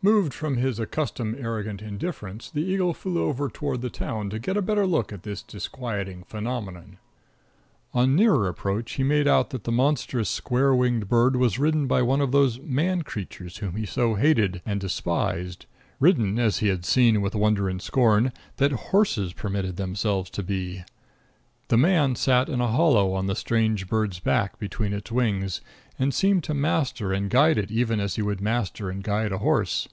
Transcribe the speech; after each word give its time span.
Moved 0.00 0.32
from 0.32 0.58
his 0.58 0.78
accustomed 0.78 1.34
arrogant 1.40 1.82
indifference, 1.82 2.50
the 2.50 2.62
eagle 2.62 2.94
flew 2.94 3.20
over 3.24 3.48
toward 3.48 3.80
the 3.80 3.90
town 3.90 4.30
to 4.30 4.38
get 4.38 4.56
a 4.56 4.62
better 4.62 4.86
look 4.86 5.12
at 5.12 5.24
this 5.24 5.42
disquieting 5.42 6.22
phenomenon. 6.22 6.98
On 7.92 8.14
nearer 8.14 8.46
approach 8.46 8.92
he 8.92 9.02
made 9.02 9.26
out 9.26 9.50
that 9.50 9.64
the 9.64 9.72
monstrous 9.72 10.30
square 10.30 10.72
winged 10.72 11.08
bird 11.08 11.34
was 11.34 11.58
ridden 11.58 11.88
by 11.88 12.02
one 12.02 12.20
of 12.20 12.30
those 12.30 12.60
man 12.60 13.02
creatures 13.02 13.56
whom 13.56 13.74
he 13.74 13.84
so 13.84 14.14
hated 14.14 14.62
and 14.64 14.80
despised 14.80 15.66
ridden 15.98 16.38
as 16.38 16.58
he 16.58 16.68
had 16.68 16.84
seen, 16.84 17.20
with 17.20 17.34
wonder 17.34 17.68
and 17.68 17.82
scorn, 17.82 18.30
that 18.58 18.70
horses 18.94 19.32
permitted 19.32 19.74
themselves 19.78 20.30
to 20.30 20.44
be. 20.44 20.84
The 21.66 21.76
man 21.76 22.14
sat 22.14 22.48
in 22.48 22.62
a 22.62 22.68
hollow 22.68 23.18
in 23.18 23.26
the 23.26 23.36
strange 23.36 23.88
bird's 23.88 24.20
back, 24.20 24.58
between 24.58 24.94
its 24.94 25.12
wings, 25.12 25.60
and 25.98 26.14
seemed 26.14 26.42
to 26.44 26.54
master 26.54 27.12
and 27.12 27.28
guide 27.28 27.58
it 27.58 27.70
even 27.70 28.00
as 28.00 28.14
he 28.16 28.22
would 28.22 28.40
master 28.40 28.88
and 28.88 29.02
guide 29.02 29.32
a 29.32 29.38
horse. 29.38 29.86